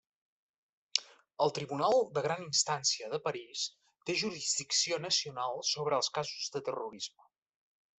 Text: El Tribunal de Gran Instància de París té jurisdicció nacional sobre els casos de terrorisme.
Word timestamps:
El 1.45 1.53
Tribunal 1.57 2.01
de 2.15 2.23
Gran 2.29 2.41
Instància 2.47 3.11
de 3.13 3.21
París 3.29 3.69
té 4.09 4.19
jurisdicció 4.25 5.03
nacional 5.09 5.67
sobre 5.77 6.01
els 6.03 6.15
casos 6.21 6.53
de 6.59 6.69
terrorisme. 6.69 7.33